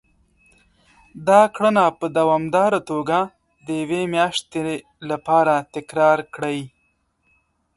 دا 1.27 1.41
کړنه 1.55 1.85
په 1.99 2.05
دوامداره 2.17 2.79
توګه 2.91 3.19
د 3.65 3.67
يوې 3.81 4.01
مياشتې 4.13 4.59
لپاره 5.09 5.53
تکرار 5.75 6.19
کړئ. 6.35 6.59